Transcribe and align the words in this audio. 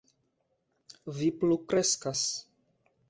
Vi 1.19 1.29
plu 1.43 1.59
kreskas. 1.73 2.25